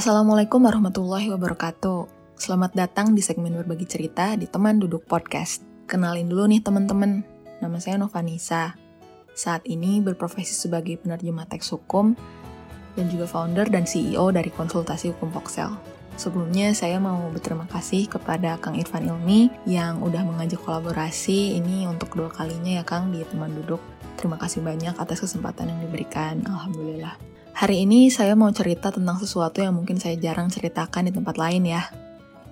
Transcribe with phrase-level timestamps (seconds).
[0.00, 2.32] Assalamualaikum warahmatullahi wabarakatuh.
[2.40, 5.60] Selamat datang di segmen berbagi cerita di Teman Duduk Podcast.
[5.84, 7.20] Kenalin dulu nih teman-teman,
[7.60, 8.80] nama saya Novanisa.
[9.36, 12.16] Saat ini berprofesi sebagai penerjemah teks hukum
[12.96, 15.68] dan juga founder dan CEO dari konsultasi hukum Voxel.
[16.16, 22.16] Sebelumnya saya mau berterima kasih kepada Kang Irfan Ilmi yang udah mengajak kolaborasi ini untuk
[22.16, 23.84] kedua kalinya ya Kang di Teman Duduk.
[24.16, 26.40] Terima kasih banyak atas kesempatan yang diberikan.
[26.48, 27.39] Alhamdulillah.
[27.50, 31.66] Hari ini saya mau cerita tentang sesuatu yang mungkin saya jarang ceritakan di tempat lain
[31.66, 31.90] ya.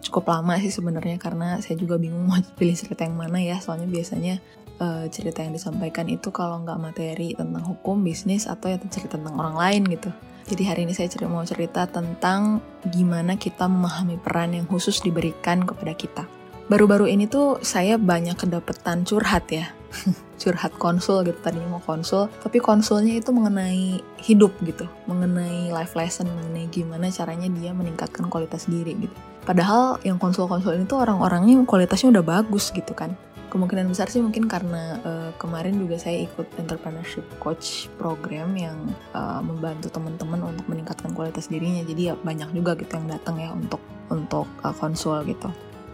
[0.02, 3.62] Cukup lama sih sebenarnya karena saya juga bingung mau pilih cerita yang mana ya.
[3.62, 4.42] Soalnya biasanya
[4.82, 9.38] uh, cerita yang disampaikan itu kalau nggak materi tentang hukum, bisnis, atau ya cerita tentang
[9.38, 10.10] orang lain gitu.
[10.48, 15.92] Jadi hari ini saya mau cerita tentang gimana kita memahami peran yang khusus diberikan kepada
[15.92, 16.24] kita.
[16.68, 19.72] Baru-baru ini tuh saya banyak kedapetan curhat ya.
[20.40, 22.28] curhat konsul gitu tadinya mau konsul.
[22.44, 28.68] Tapi konsulnya itu mengenai hidup gitu mengenai life lesson mengenai gimana caranya dia meningkatkan kualitas
[28.68, 29.16] diri gitu.
[29.48, 33.16] Padahal yang konsul-konsul ini tuh orang-orangnya kualitasnya udah bagus gitu kan.
[33.48, 38.76] Kemungkinan besar sih mungkin karena uh, kemarin juga saya ikut entrepreneurship coach program yang
[39.16, 41.80] uh, membantu teman-teman untuk meningkatkan kualitas dirinya.
[41.80, 43.80] Jadi ya banyak juga gitu yang datang ya untuk
[44.12, 45.48] untuk uh, konsul gitu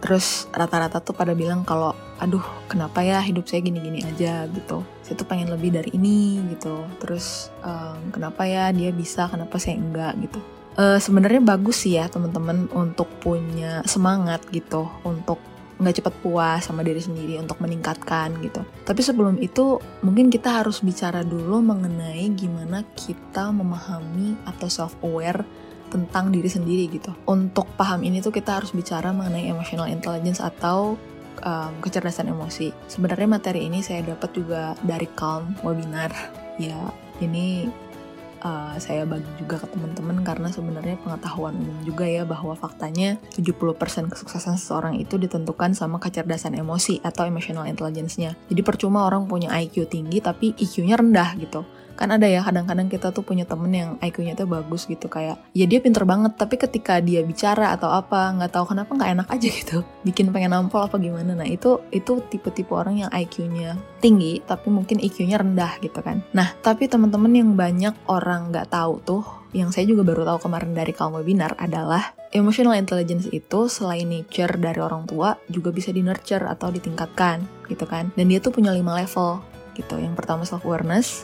[0.05, 4.85] terus rata-rata tuh pada bilang kalau aduh kenapa ya hidup saya gini-gini aja gitu.
[5.01, 6.85] Saya tuh pengen lebih dari ini gitu.
[7.01, 10.37] Terus um, kenapa ya dia bisa kenapa saya enggak gitu.
[10.77, 15.41] Uh, sebenarnya bagus sih ya teman-teman untuk punya semangat gitu untuk
[15.75, 18.61] nggak cepat puas sama diri sendiri untuk meningkatkan gitu.
[18.85, 25.64] Tapi sebelum itu mungkin kita harus bicara dulu mengenai gimana kita memahami atau self aware
[25.89, 27.11] tentang diri sendiri gitu.
[27.29, 30.97] Untuk paham ini tuh kita harus bicara mengenai emotional intelligence atau
[31.43, 32.71] um, kecerdasan emosi.
[32.89, 36.11] Sebenarnya materi ini saya dapat juga dari Calm webinar.
[36.55, 36.87] Ya,
[37.19, 37.67] ini
[38.45, 44.07] uh, saya bagi juga ke teman-teman karena sebenarnya pengetahuan umum juga ya bahwa faktanya 70%
[44.07, 48.39] kesuksesan seseorang itu ditentukan sama kecerdasan emosi atau emotional intelligence-nya.
[48.47, 53.15] Jadi percuma orang punya IQ tinggi tapi IQ-nya rendah gitu kan ada ya kadang-kadang kita
[53.15, 56.99] tuh punya temen yang IQ-nya tuh bagus gitu kayak ya dia pinter banget tapi ketika
[56.99, 59.77] dia bicara atau apa nggak tahu kenapa nggak enak aja gitu.
[60.03, 61.33] Bikin pengen nampol apa gimana.
[61.33, 66.21] Nah itu itu tipe-tipe orang yang IQ-nya tinggi tapi mungkin IQ-nya rendah gitu kan.
[66.35, 69.23] Nah tapi teman-teman yang banyak orang nggak tahu tuh
[69.55, 74.59] yang saya juga baru tahu kemarin dari kaum webinar adalah emotional intelligence itu selain nature
[74.59, 78.11] dari orang tua juga bisa di nurture atau ditingkatkan gitu kan.
[78.19, 79.39] Dan dia tuh punya lima level
[79.79, 79.95] gitu.
[79.95, 81.23] Yang pertama self awareness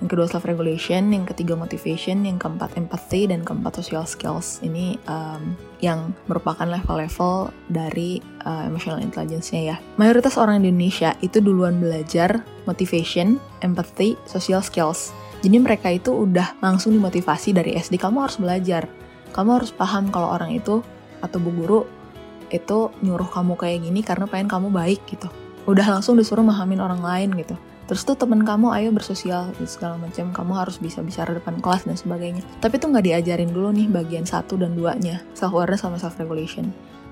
[0.00, 4.56] yang kedua self regulation, yang ketiga motivation, yang keempat empathy, dan keempat social skills.
[4.64, 5.52] Ini um,
[5.84, 9.76] yang merupakan level-level dari uh, emotional intelligence-nya ya.
[10.00, 15.12] Mayoritas orang di Indonesia itu duluan belajar motivation, empathy, social skills.
[15.44, 18.88] Jadi mereka itu udah langsung dimotivasi dari SD, kamu harus belajar.
[19.36, 20.80] Kamu harus paham kalau orang itu
[21.20, 21.80] atau bu guru
[22.50, 25.28] itu nyuruh kamu kayak gini karena pengen kamu baik gitu.
[25.68, 27.54] Udah langsung disuruh memahamin orang lain gitu
[27.90, 31.98] terus tuh temen kamu ayo bersosial segala macam kamu harus bisa bicara depan kelas dan
[31.98, 32.46] sebagainya.
[32.62, 36.70] Tapi tuh nggak diajarin dulu nih bagian satu dan duanya self awareness sama self regulation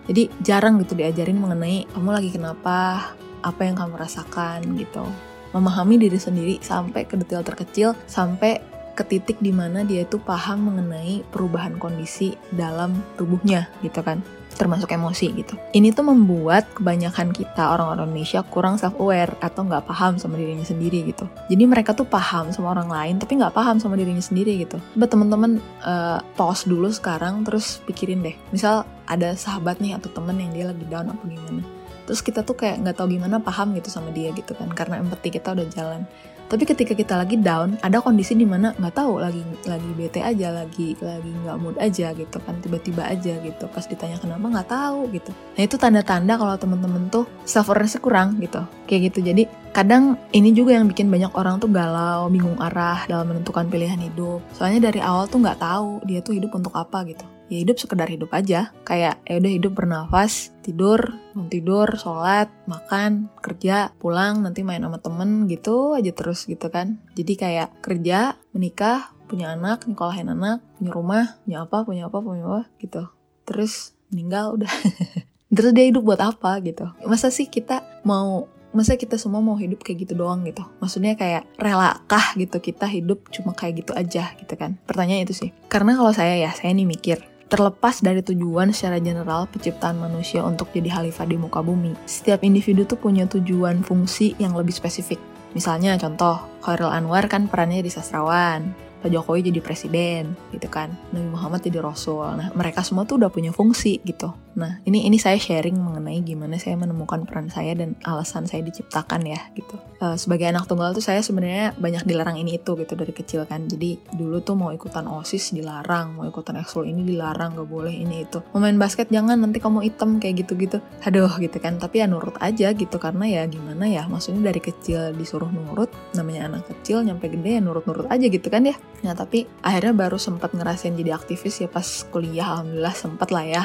[0.08, 3.12] jadi jarang gitu diajarin mengenai kamu lagi kenapa
[3.44, 5.04] apa yang kamu rasakan gitu.
[5.52, 8.60] Memahami diri sendiri sampai ke detail terkecil sampai
[8.96, 14.18] ke titik di mana dia itu paham mengenai perubahan kondisi dalam tubuhnya gitu kan
[14.58, 15.54] termasuk emosi gitu.
[15.70, 21.06] Ini tuh membuat kebanyakan kita orang-orang Indonesia kurang self-aware atau nggak paham sama dirinya sendiri
[21.06, 21.30] gitu.
[21.46, 24.82] Jadi mereka tuh paham sama orang lain tapi nggak paham sama dirinya sendiri gitu.
[24.98, 28.34] Coba teman-teman uh, pause dulu sekarang terus pikirin deh.
[28.50, 31.62] Misal ada sahabat nih atau temen yang dia lagi down apa gimana.
[32.10, 35.28] Terus kita tuh kayak nggak tahu gimana paham gitu sama dia gitu kan karena empati
[35.28, 36.02] kita udah jalan
[36.48, 40.48] tapi ketika kita lagi down ada kondisi di mana nggak tahu lagi lagi bete aja
[40.48, 43.64] lagi lagi nggak mood aja gitu kan tiba-tiba aja gitu.
[43.68, 45.30] Pas ditanya kenapa nggak tahu gitu.
[45.30, 48.64] Nah itu tanda-tanda kalau temen-temen tuh self awareness kurang gitu.
[48.88, 49.28] Kayak gitu.
[49.28, 49.42] Jadi
[49.76, 54.40] kadang ini juga yang bikin banyak orang tuh galau bingung arah dalam menentukan pilihan hidup.
[54.56, 58.08] Soalnya dari awal tuh nggak tahu dia tuh hidup untuk apa gitu ya hidup sekedar
[58.08, 58.72] hidup aja.
[58.84, 65.00] Kayak ya udah hidup bernafas tidur mau tidur sholat makan kerja pulang nanti main sama
[65.00, 67.00] temen gitu aja terus gitu kan.
[67.16, 72.44] Jadi kayak kerja menikah punya anak nyekolahin anak punya rumah punya apa punya apa punya
[72.44, 73.02] apa gitu.
[73.48, 74.72] Terus meninggal udah.
[75.56, 76.84] Terus dia hidup buat apa gitu.
[77.08, 80.60] Masa sih kita mau masa kita semua mau hidup kayak gitu doang gitu?
[80.80, 84.76] Maksudnya kayak relakah gitu kita hidup cuma kayak gitu aja gitu kan?
[84.84, 85.50] Pertanyaan itu sih.
[85.72, 90.68] Karena kalau saya ya saya nih mikir Terlepas dari tujuan secara general penciptaan manusia untuk
[90.68, 95.16] jadi khalifah di muka bumi, setiap individu tuh punya tujuan fungsi yang lebih spesifik.
[95.56, 100.90] Misalnya contoh, Khairul Anwar kan perannya di sastrawan, Pak Jokowi jadi presiden gitu kan.
[101.14, 102.26] Nabi Muhammad jadi rasul.
[102.34, 104.34] Nah mereka semua tuh udah punya fungsi gitu.
[104.58, 109.22] Nah ini ini saya sharing mengenai gimana saya menemukan peran saya dan alasan saya diciptakan
[109.22, 109.78] ya gitu.
[109.98, 113.70] Uh, sebagai anak tunggal tuh saya sebenarnya banyak dilarang ini itu gitu dari kecil kan.
[113.70, 118.26] Jadi dulu tuh mau ikutan osis dilarang mau ikutan ekskul ini dilarang gak boleh ini
[118.26, 118.42] itu.
[118.50, 121.78] Mau main basket jangan nanti kamu hitam kayak gitu gitu aduh gitu kan.
[121.78, 122.96] Tapi ya nurut aja gitu.
[122.98, 127.60] Karena ya gimana ya maksudnya dari kecil disuruh nurut namanya anak kecil nyampe gede ya
[127.62, 128.74] nurut-nurut aja gitu kan ya
[129.04, 133.64] Nah tapi akhirnya baru sempat ngerasain jadi aktivis ya pas kuliah alhamdulillah sempat lah ya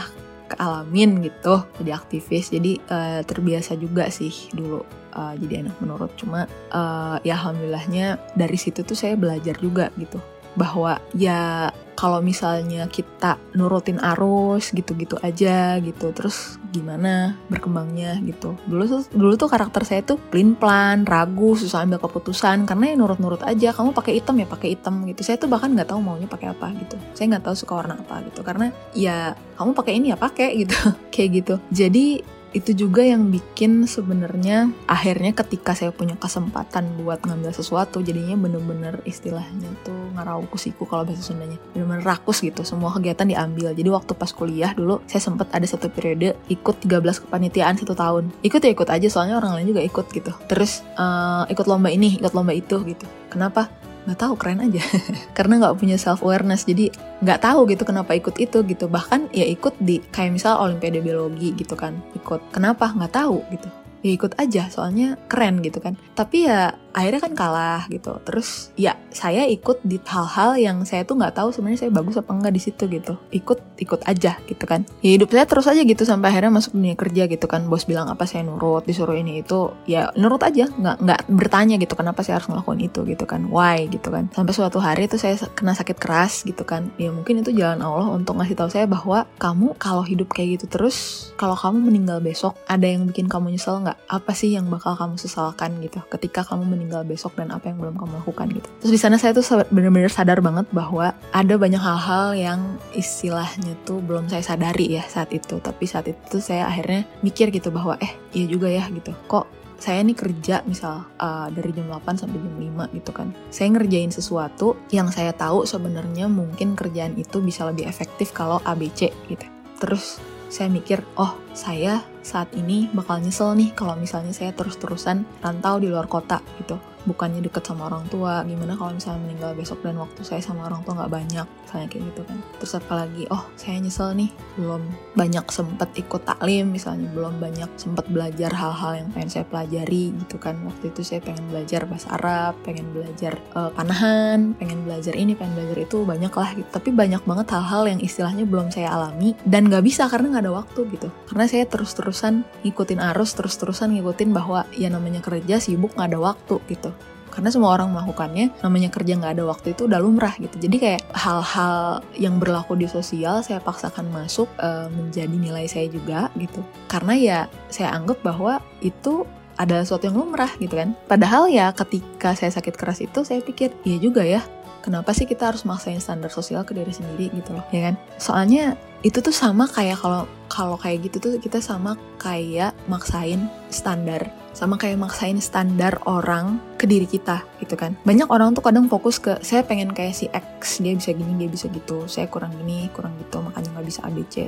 [0.54, 2.54] kealamin gitu jadi aktivis.
[2.54, 4.86] Jadi uh, terbiasa juga sih dulu
[5.18, 6.12] uh, jadi anak menurut.
[6.20, 10.22] Cuma uh, ya alhamdulillahnya dari situ tuh saya belajar juga gitu
[10.54, 18.60] bahwa ya kalau misalnya kita nurutin arus gitu-gitu aja gitu terus gimana berkembangnya gitu.
[18.68, 23.40] Dulu dulu tuh karakter saya tuh plin plan ragu susah ambil keputusan karena ya nurut-nurut
[23.48, 23.72] aja.
[23.72, 25.24] Kamu pakai hitam ya pakai hitam gitu.
[25.24, 27.00] Saya tuh bahkan nggak tahu maunya pakai apa gitu.
[27.16, 28.44] Saya nggak tahu suka warna apa gitu.
[28.44, 30.76] Karena ya kamu pakai ini ya pakai gitu.
[31.14, 31.56] Kayak gitu.
[31.72, 32.06] Jadi
[32.54, 39.02] itu juga yang bikin sebenarnya akhirnya ketika saya punya kesempatan buat ngambil sesuatu jadinya bener-bener
[39.10, 41.58] istilahnya tuh ngarau kusiku kalau bahasa Sundanya.
[41.74, 43.74] Bener-bener rakus gitu semua kegiatan diambil.
[43.74, 48.30] Jadi waktu pas kuliah dulu saya sempet ada satu periode ikut 13 kepanitiaan satu tahun.
[48.46, 50.32] Ikut ya ikut aja soalnya orang lain juga ikut gitu.
[50.46, 53.06] Terus uh, ikut lomba ini ikut lomba itu gitu.
[53.34, 53.66] Kenapa
[54.06, 54.84] nggak tahu keren aja.
[55.38, 56.92] Karena nggak punya self awareness jadi
[57.24, 58.86] nggak tahu gitu kenapa ikut itu gitu.
[58.92, 62.52] Bahkan ya ikut di kayak misal olimpiade biologi gitu kan ikut.
[62.52, 62.92] Kenapa?
[62.92, 63.70] Nggak tahu gitu.
[64.04, 65.96] Ya ikut aja soalnya keren gitu kan.
[66.14, 68.22] Tapi ya akhirnya kan kalah gitu.
[68.24, 72.32] Terus ya saya ikut di hal-hal yang saya tuh nggak tahu sebenarnya saya bagus apa
[72.32, 73.18] enggak di situ gitu.
[73.34, 74.86] Ikut ikut aja gitu kan.
[75.02, 77.66] Ya hidup saya terus aja gitu sampai akhirnya masuk dunia kerja gitu kan.
[77.68, 78.86] Bos bilang apa saya nurut?
[78.86, 79.74] Disuruh ini itu.
[79.90, 80.70] Ya nurut aja.
[80.70, 83.02] Nggak nggak bertanya gitu kenapa saya harus ngelakuin itu?
[83.04, 83.50] gitu kan.
[83.50, 83.90] Why?
[83.90, 84.30] gitu kan.
[84.32, 86.94] Sampai suatu hari itu saya kena sakit keras gitu kan.
[87.02, 90.66] Ya mungkin itu jalan Allah untuk ngasih tahu saya bahwa kamu kalau hidup kayak gitu
[90.70, 93.98] terus kalau kamu meninggal besok ada yang bikin kamu nyesel nggak?
[94.08, 97.80] Apa sih yang bakal kamu sesalkan gitu ketika kamu meninggal meninggal besok dan apa yang
[97.80, 98.68] belum kamu lakukan gitu.
[98.84, 102.60] Terus di sana saya tuh bener-bener sadar banget bahwa ada banyak hal-hal yang
[102.92, 105.64] istilahnya tuh belum saya sadari ya saat itu.
[105.64, 109.16] Tapi saat itu saya akhirnya mikir gitu bahwa eh iya juga ya gitu.
[109.32, 113.32] Kok saya nih kerja misal uh, dari jam 8 sampai jam 5 gitu kan.
[113.48, 119.12] Saya ngerjain sesuatu yang saya tahu sebenarnya mungkin kerjaan itu bisa lebih efektif kalau ABC
[119.32, 119.44] gitu.
[119.80, 125.82] Terus saya mikir, oh saya saat ini bakal nyesel nih kalau misalnya saya terus-terusan rantau
[125.82, 130.00] di luar kota gitu bukannya deket sama orang tua gimana kalau misalnya meninggal besok dan
[130.00, 132.38] waktu saya sama orang tua nggak banyak misalnya kayak gitu kan.
[132.62, 134.82] Terus apalagi oh saya nyesel nih belum
[135.14, 140.38] banyak sempet ikut taklim misalnya belum banyak sempet belajar hal-hal yang pengen saya pelajari gitu
[140.40, 140.56] kan.
[140.64, 145.60] Waktu itu saya pengen belajar bahasa Arab pengen belajar uh, panahan pengen belajar ini pengen
[145.60, 146.70] belajar itu banyak lah gitu.
[146.72, 150.54] Tapi banyak banget hal-hal yang istilahnya belum saya alami dan nggak bisa karena nggak ada
[150.56, 151.08] waktu gitu.
[151.28, 156.56] Karena saya terus-terusan ngikutin arus terus-terusan ngikutin bahwa ya namanya kerja sibuk nggak ada waktu
[156.70, 156.93] gitu
[157.34, 160.54] karena semua orang melakukannya namanya kerja nggak ada waktu itu udah lumrah gitu.
[160.62, 166.30] Jadi kayak hal-hal yang berlaku di sosial saya paksakan masuk uh, menjadi nilai saya juga
[166.38, 166.62] gitu.
[166.86, 167.40] Karena ya
[167.74, 169.26] saya anggap bahwa itu
[169.58, 170.94] adalah sesuatu yang lumrah gitu kan.
[171.10, 174.46] Padahal ya ketika saya sakit keras itu saya pikir iya juga ya
[174.86, 177.32] kenapa sih kita harus maksain standar sosial ke diri sendiri?
[177.34, 177.96] gitu loh ya kan?
[178.20, 184.32] Soalnya itu tuh sama kayak kalau kalau kayak gitu tuh kita sama kayak maksain standar.
[184.56, 188.00] Sama kayak maksain standar orang ke diri kita gitu kan.
[188.08, 191.50] Banyak orang tuh kadang fokus ke saya pengen kayak si X dia bisa gini dia
[191.52, 192.08] bisa gitu.
[192.08, 194.48] Saya kurang gini kurang gitu makanya nggak bisa ABC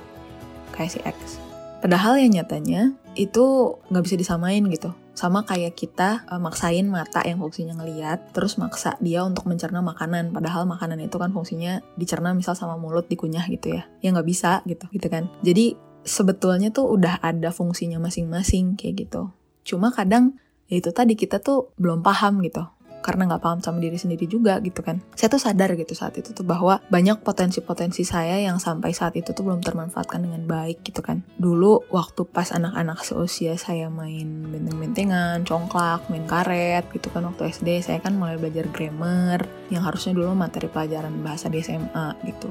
[0.71, 1.41] kayak si X.
[1.83, 4.91] Padahal ya nyatanya itu nggak bisa disamain gitu.
[5.15, 10.35] Sama kayak kita uh, maksain mata yang fungsinya ngeliat terus maksa dia untuk mencerna makanan.
[10.35, 13.87] Padahal makanan itu kan fungsinya dicerna misal sama mulut dikunyah gitu ya.
[14.03, 15.31] Ya nggak bisa gitu gitu kan.
[15.39, 19.31] Jadi sebetulnya tuh udah ada fungsinya masing-masing kayak gitu.
[19.63, 20.35] Cuma kadang
[20.67, 22.74] ya itu tadi kita tuh belum paham gitu
[23.05, 24.97] karena nggak paham sama diri sendiri juga gitu kan.
[25.13, 29.29] Saya tuh sadar gitu saat itu tuh bahwa banyak potensi-potensi saya yang sampai saat itu
[29.29, 31.21] tuh belum termanfaatkan dengan baik gitu kan.
[31.37, 37.85] Dulu waktu pas anak-anak seusia saya main benteng-bentengan, congklak, main karet gitu kan waktu SD
[37.85, 42.49] saya kan mulai belajar grammar yang harusnya dulu materi pelajaran bahasa di SMA gitu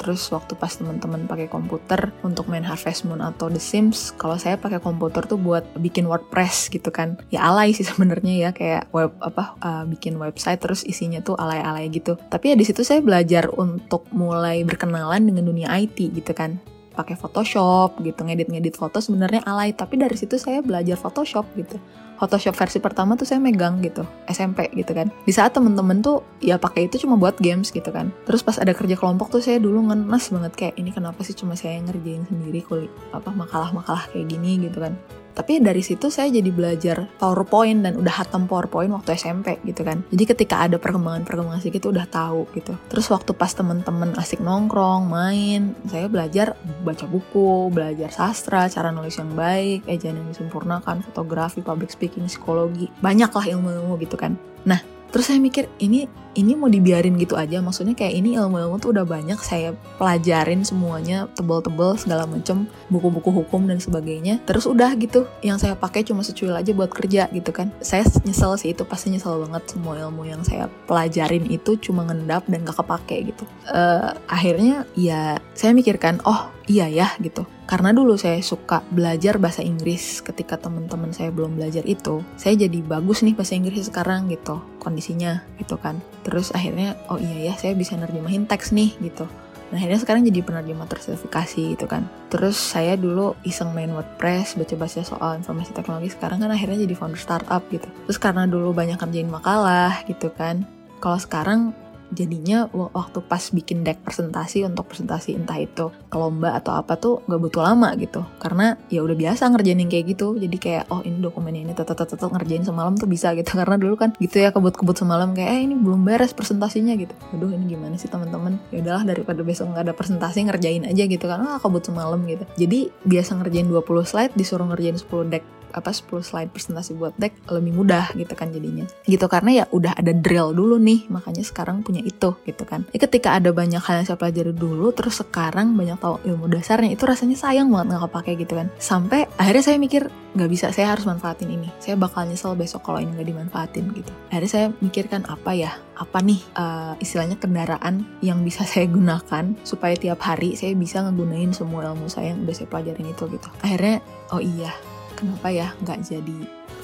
[0.00, 4.56] terus waktu pas teman-teman pakai komputer untuk main Harvest Moon atau The Sims kalau saya
[4.56, 7.20] pakai komputer tuh buat bikin WordPress gitu kan.
[7.28, 11.92] Ya alay sih sebenarnya ya kayak web apa uh, bikin website terus isinya tuh alay-alay
[11.92, 12.16] gitu.
[12.16, 16.56] Tapi ya di situ saya belajar untuk mulai berkenalan dengan dunia IT gitu kan.
[16.96, 21.76] Pakai Photoshop gitu ngedit-ngedit foto sebenarnya alay tapi dari situ saya belajar Photoshop gitu
[22.20, 26.60] Photoshop versi pertama tuh saya megang gitu SMP gitu kan di saat temen-temen tuh ya
[26.60, 29.88] pakai itu cuma buat games gitu kan terus pas ada kerja kelompok tuh saya dulu
[29.88, 34.60] ngenes banget kayak ini kenapa sih cuma saya ngerjain sendiri kulit apa makalah-makalah kayak gini
[34.60, 35.00] gitu kan
[35.40, 40.02] tapi dari situ saya jadi belajar PowerPoint dan udah hatam PowerPoint waktu SMP gitu kan.
[40.10, 42.74] Jadi ketika ada perkembangan-perkembangan sedikit udah tahu gitu.
[42.90, 49.14] Terus waktu pas temen-temen asik nongkrong, main, saya belajar baca buku, belajar sastra, cara nulis
[49.16, 52.90] yang baik, ejaan yang disempurnakan, fotografi, public speaking, psikologi.
[52.98, 54.34] Banyak lah ilmu-ilmu gitu kan.
[54.66, 56.06] Nah, terus saya mikir ini
[56.38, 61.26] ini mau dibiarin gitu aja maksudnya kayak ini ilmu-ilmu tuh udah banyak saya pelajarin semuanya
[61.34, 66.54] tebel-tebel segala macem buku-buku hukum dan sebagainya terus udah gitu yang saya pakai cuma secuil
[66.54, 70.46] aja buat kerja gitu kan saya nyesel sih itu pasti nyesel banget semua ilmu yang
[70.46, 73.42] saya pelajarin itu cuma ngendap dan gak kepake gitu
[73.74, 79.66] uh, akhirnya ya saya mikirkan oh iya ya gitu karena dulu saya suka belajar bahasa
[79.66, 84.62] Inggris ketika teman-teman saya belum belajar itu saya jadi bagus nih bahasa Inggris sekarang gitu
[84.78, 89.26] kondisinya gitu kan terus akhirnya oh iya ya saya bisa nerjemahin teks nih gitu
[89.70, 92.02] Nah akhirnya sekarang jadi penerjemah tersertifikasi gitu kan.
[92.26, 96.10] Terus saya dulu iseng main WordPress, baca-baca soal informasi teknologi.
[96.10, 97.86] Sekarang kan akhirnya jadi founder startup gitu.
[97.86, 100.66] Terus karena dulu banyak kerjain makalah gitu kan.
[100.98, 101.70] Kalau sekarang
[102.10, 107.22] jadinya waktu pas bikin deck presentasi untuk presentasi entah itu ke lomba atau apa tuh
[107.26, 108.26] gak butuh lama gitu.
[108.42, 110.36] Karena ya udah biasa ngerjain yang kayak gitu.
[110.36, 113.50] Jadi kayak oh ini dokumennya ini tetap tetap ngerjain semalam tuh bisa gitu.
[113.54, 117.14] Karena dulu kan gitu ya kebut-kebut semalam kayak eh ini belum beres presentasinya gitu.
[117.34, 118.58] Aduh ini gimana sih teman-teman?
[118.74, 121.40] Ya udahlah daripada besok nggak ada presentasi ngerjain aja gitu kan.
[121.46, 122.44] Ah kebut semalam gitu.
[122.58, 127.34] Jadi biasa ngerjain 20 slide disuruh ngerjain 10 deck apa 10 slide presentasi buat deck
[127.50, 128.84] lebih mudah gitu kan jadinya.
[129.06, 132.86] Gitu karena ya udah ada drill dulu nih makanya sekarang punya itu gitu kan.
[132.90, 136.94] Ya, ketika ada banyak hal yang saya pelajari dulu terus sekarang banyak tahu ilmu dasarnya
[136.94, 138.66] itu rasanya sayang banget nggak kepake gitu kan.
[138.80, 141.68] Sampai akhirnya saya mikir nggak bisa saya harus manfaatin ini.
[141.82, 144.12] Saya bakal nyesel besok kalau ini nggak dimanfaatin gitu.
[144.30, 149.94] Akhirnya saya mikirkan apa ya apa nih uh, istilahnya kendaraan yang bisa saya gunakan supaya
[149.98, 153.48] tiap hari saya bisa ngegunain semua ilmu saya yang udah saya pelajarin itu gitu.
[153.60, 154.00] Akhirnya
[154.30, 154.72] oh iya
[155.20, 156.38] kenapa ya nggak jadi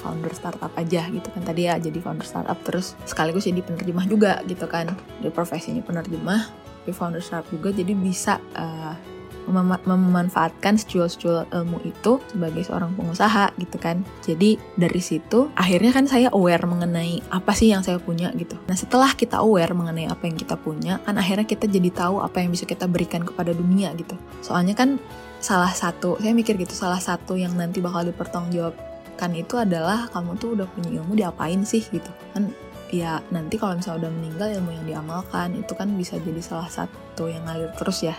[0.04, 1.42] founder startup aja gitu kan?
[1.42, 4.92] Tadi ya jadi founder startup terus sekaligus jadi penerjemah juga gitu kan?
[5.24, 6.52] Di profesinya penerjemah
[6.84, 8.94] di founder startup juga jadi bisa uh,
[9.46, 14.02] mem memanfaatkan secuil-secuil ilmu itu sebagai seorang pengusaha gitu kan.
[14.26, 18.58] Jadi dari situ akhirnya kan saya aware mengenai apa sih yang saya punya gitu.
[18.66, 22.42] Nah setelah kita aware mengenai apa yang kita punya kan akhirnya kita jadi tahu apa
[22.42, 24.18] yang bisa kita berikan kepada dunia gitu.
[24.42, 24.98] Soalnya kan
[25.40, 30.56] salah satu saya mikir gitu salah satu yang nanti bakal dipertanggungjawabkan itu adalah kamu tuh
[30.56, 32.50] udah punya ilmu diapain sih gitu kan
[32.90, 37.26] ya nanti kalau misalnya udah meninggal ilmu yang diamalkan itu kan bisa jadi salah satu
[37.26, 38.14] yang ngalir terus ya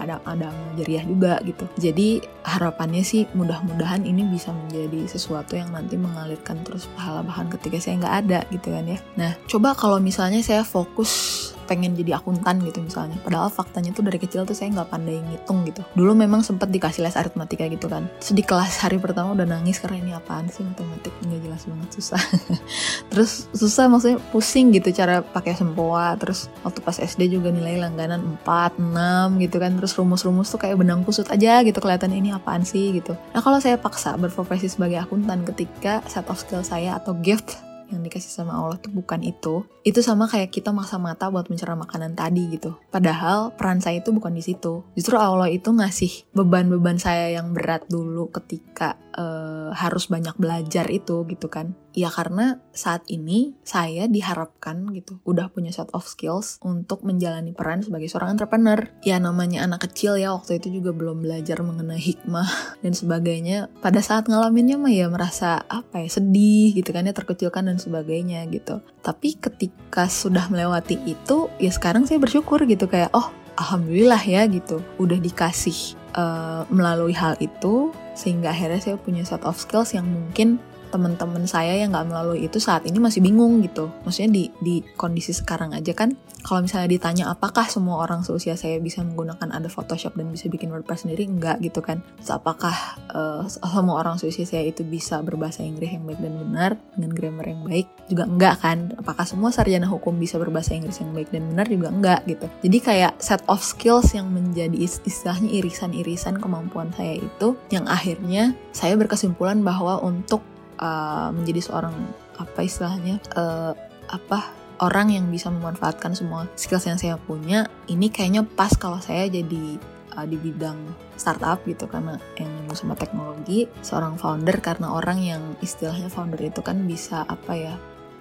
[0.00, 1.64] ada ada jeriah juga gitu.
[1.78, 7.78] Jadi harapannya sih mudah-mudahan ini bisa menjadi sesuatu yang nanti mengalirkan terus pahala bahan ketika
[7.78, 8.98] saya nggak ada gitu kan ya.
[9.18, 13.18] Nah coba kalau misalnya saya fokus pengen jadi akuntan gitu misalnya.
[13.20, 15.82] Padahal faktanya tuh dari kecil tuh saya nggak pandai ngitung gitu.
[15.98, 18.06] Dulu memang sempat dikasih les aritmatika gitu kan.
[18.22, 21.88] Terus di kelas hari pertama udah nangis karena ini apaan sih matematik nggak jelas banget
[21.98, 22.22] susah.
[23.10, 26.14] Terus susah maksudnya pusing gitu cara pakai sempoa.
[26.16, 29.74] Terus waktu pas SD juga nilai langganan 4, 6 gitu kan.
[29.76, 33.18] Terus rumus-rumus tuh kayak benang kusut aja gitu kelihatan ini apaan sih gitu.
[33.34, 38.02] Nah kalau saya paksa berprofesi sebagai akuntan ketika set of skill saya atau gift yang
[38.02, 42.18] dikasih sama Allah tuh bukan itu, itu sama kayak kita maksa mata buat mencerna makanan
[42.18, 42.74] tadi gitu.
[42.90, 44.82] Padahal peran saya itu bukan di situ.
[44.98, 51.22] Justru Allah itu ngasih beban-beban saya yang berat dulu ketika uh, harus banyak belajar itu
[51.26, 51.74] gitu kan.
[51.96, 57.80] Ya karena saat ini saya diharapkan gitu, udah punya set of skills untuk menjalani peran
[57.80, 58.84] sebagai seorang entrepreneur.
[59.00, 62.48] Ya namanya anak kecil ya waktu itu juga belum belajar mengenai hikmah
[62.84, 63.72] dan sebagainya.
[63.80, 68.44] Pada saat ngalaminnya mah ya merasa apa ya sedih gitu kan ya terkecilkan dan sebagainya
[68.52, 68.84] gitu.
[69.00, 74.84] Tapi ketika sudah melewati itu ya sekarang saya bersyukur gitu kayak oh alhamdulillah ya gitu
[75.00, 80.60] udah dikasih uh, melalui hal itu sehingga akhirnya saya punya set of skills yang mungkin
[80.88, 83.90] teman-teman saya yang nggak melalui itu saat ini masih bingung gitu.
[84.06, 86.14] Maksudnya di di kondisi sekarang aja kan,
[86.46, 90.70] kalau misalnya ditanya apakah semua orang seusia saya bisa menggunakan ada Photoshop dan bisa bikin
[90.70, 92.06] WordPress sendiri, enggak gitu kan.
[92.22, 92.76] Terus apakah
[93.10, 97.46] uh, semua orang seusia saya itu bisa berbahasa Inggris yang baik dan benar dengan grammar
[97.50, 97.86] yang baik?
[98.06, 98.78] Juga enggak kan.
[98.94, 101.66] Apakah semua sarjana hukum bisa berbahasa Inggris yang baik dan benar?
[101.66, 102.46] Juga enggak gitu.
[102.62, 108.94] Jadi kayak set of skills yang menjadi istilahnya irisan-irisan kemampuan saya itu yang akhirnya saya
[108.94, 110.46] berkesimpulan bahwa untuk
[110.80, 111.94] uh, menjadi seorang
[112.36, 113.72] apa istilahnya uh,
[114.12, 114.52] apa
[114.84, 119.80] orang yang bisa memanfaatkan semua skills yang saya punya ini kayaknya pas kalau saya jadi
[120.16, 120.76] uh, di bidang
[121.16, 121.84] startup gitu.
[121.88, 127.52] Karena yang sama teknologi seorang founder karena orang yang istilahnya founder itu kan bisa apa
[127.56, 127.74] ya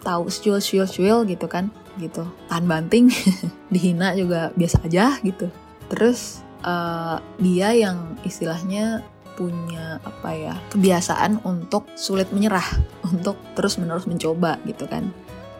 [0.05, 2.27] tahu cuil cuil cuil gitu kan gitu.
[2.51, 3.09] Tahan banting
[3.73, 5.51] dihina juga biasa aja gitu.
[5.91, 9.03] Terus uh, dia yang istilahnya
[9.35, 12.65] punya apa ya kebiasaan untuk sulit menyerah
[13.11, 15.11] untuk terus menerus mencoba gitu kan.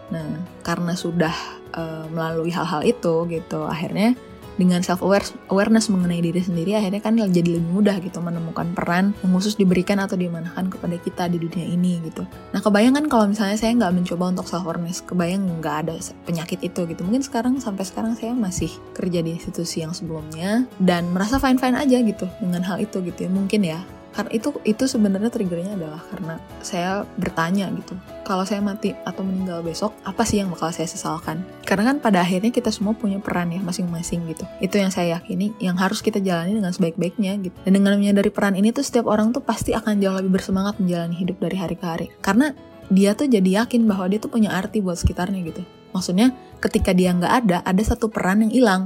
[0.10, 1.36] Nah karena sudah
[1.75, 4.15] uh, melalui hal-hal itu gitu akhirnya
[4.55, 5.03] dengan self
[5.51, 10.00] awareness mengenai diri sendiri akhirnya kan jadi lebih mudah gitu menemukan peran yang khusus diberikan
[10.00, 12.24] atau dimanakan kepada kita di dunia ini gitu.
[12.55, 16.59] Nah kebayang kan kalau misalnya saya nggak mencoba untuk self awareness, kebayang nggak ada penyakit
[16.63, 17.01] itu gitu.
[17.03, 21.75] Mungkin sekarang sampai sekarang saya masih kerja di institusi yang sebelumnya dan merasa fine fine
[21.75, 23.79] aja gitu dengan hal itu gitu ya mungkin ya
[24.15, 29.62] karena itu itu sebenarnya triggernya adalah karena saya bertanya gitu kalau saya mati atau meninggal
[29.62, 31.45] besok apa sih yang bakal saya sesalkan?
[31.62, 34.48] Karena kan pada akhirnya kita semua punya peran ya masing-masing gitu.
[34.57, 37.53] Itu yang saya yakini yang harus kita jalani dengan sebaik-baiknya gitu.
[37.67, 41.13] Dan dengan menyadari peran ini tuh setiap orang tuh pasti akan jauh lebih bersemangat menjalani
[41.13, 42.07] hidup dari hari ke hari.
[42.24, 42.50] Karena
[42.89, 45.62] dia tuh jadi yakin bahwa dia tuh punya arti buat sekitarnya gitu.
[45.93, 48.84] Maksudnya ketika dia nggak ada ada satu peran yang hilang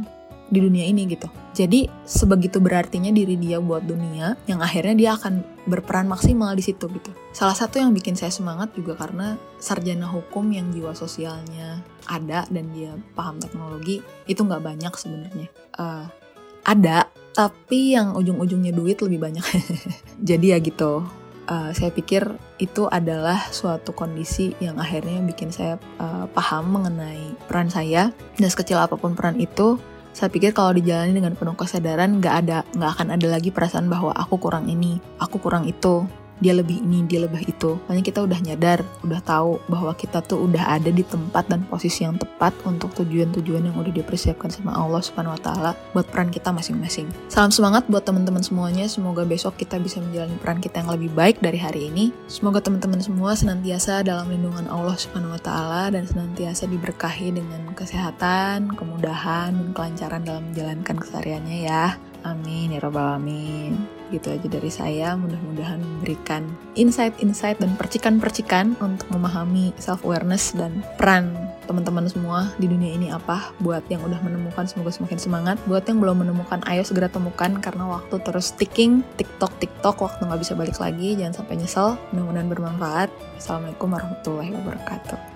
[0.49, 1.29] di dunia ini gitu.
[1.53, 6.89] Jadi sebegitu berartinya diri dia buat dunia yang akhirnya dia akan berperan maksimal di situ
[6.89, 7.13] gitu.
[7.31, 12.73] Salah satu yang bikin saya semangat juga karena sarjana hukum yang jiwa sosialnya ada dan
[12.73, 15.47] dia paham teknologi itu nggak banyak sebenarnya.
[15.77, 16.05] Uh,
[16.65, 19.45] ada tapi yang ujung-ujungnya duit lebih banyak.
[20.29, 21.05] Jadi ya gitu.
[21.49, 22.29] Uh, saya pikir
[22.61, 28.77] itu adalah suatu kondisi yang akhirnya bikin saya uh, paham mengenai peran saya dan sekecil
[28.77, 29.81] apa pun peran itu
[30.13, 34.11] saya pikir kalau dijalani dengan penuh kesadaran nggak ada nggak akan ada lagi perasaan bahwa
[34.13, 36.03] aku kurang ini aku kurang itu
[36.39, 37.77] dia lebih ini, dia lebih itu.
[37.87, 42.07] Makanya kita udah nyadar, udah tahu bahwa kita tuh udah ada di tempat dan posisi
[42.07, 46.49] yang tepat untuk tujuan-tujuan yang udah dipersiapkan sama Allah Subhanahu wa taala buat peran kita
[46.55, 47.11] masing-masing.
[47.27, 48.87] Salam semangat buat teman-teman semuanya.
[48.87, 52.15] Semoga besok kita bisa menjalani peran kita yang lebih baik dari hari ini.
[52.31, 58.73] Semoga teman-teman semua senantiasa dalam lindungan Allah Subhanahu wa taala dan senantiasa diberkahi dengan kesehatan,
[58.79, 61.85] kemudahan, dan kelancaran dalam menjalankan kesehariannya ya.
[62.23, 63.98] Amin ya robbal alamin.
[64.09, 72.09] Gitu aja dari saya, mudah-mudahan memberikan insight-insight dan percikan-percikan untuk memahami self-awareness dan peran teman-teman
[72.09, 73.53] semua di dunia ini apa.
[73.61, 75.61] Buat yang udah menemukan, semoga semakin semangat.
[75.69, 79.05] Buat yang belum menemukan, ayo segera temukan karena waktu terus ticking.
[79.21, 81.13] TikTok, TikTok, waktu nggak bisa balik lagi.
[81.13, 81.93] Jangan sampai nyesel.
[82.09, 83.09] Mudah-mudahan bermanfaat.
[83.37, 85.28] Assalamualaikum warahmatullahi wabarakatuh.